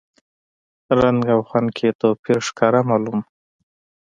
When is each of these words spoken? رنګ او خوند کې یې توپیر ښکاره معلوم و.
رنګ 0.99 1.21
او 1.33 1.39
خوند 1.47 1.69
کې 1.77 1.85
یې 1.93 1.97
توپیر 2.01 2.39
ښکاره 2.47 2.81
معلوم 2.89 3.17
و. 3.23 3.25